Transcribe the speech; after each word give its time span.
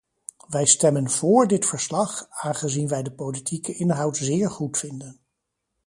Wij 0.47 0.65
stemmen 0.65 1.09
vóór 1.09 1.47
dit 1.47 1.65
verslag, 1.65 2.25
aangezien 2.29 2.87
wij 2.87 3.03
de 3.03 3.11
politieke 3.11 3.73
inhoud 3.75 4.17
zeer 4.17 4.49
goed 4.51 4.77
vinden. 4.77 5.19